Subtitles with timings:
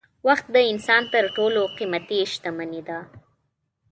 [0.27, 2.99] وخت د انسان تر ټولو قېمتي شتمني ده.